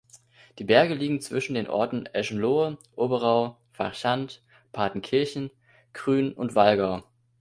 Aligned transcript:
Die 0.57 0.63
Berge 0.63 0.95
liegen 0.95 1.21
zwischen 1.21 1.53
den 1.53 1.67
Orten 1.69 2.07
Eschenlohe, 2.07 2.79
Oberau, 2.95 3.57
Farchant, 3.71 4.41
Partenkirchen, 4.71 5.51
Krün 5.93 6.33
und 6.33 6.55
Wallgau. 6.55 7.03